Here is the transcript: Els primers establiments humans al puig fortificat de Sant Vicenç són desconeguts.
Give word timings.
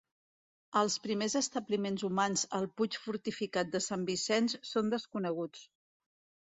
Els 0.79 0.95
primers 1.03 1.35
establiments 1.41 2.05
humans 2.09 2.47
al 2.61 2.65
puig 2.81 2.99
fortificat 3.05 3.71
de 3.77 3.83
Sant 3.91 4.09
Vicenç 4.13 4.61
són 4.75 4.93
desconeguts. 4.97 5.67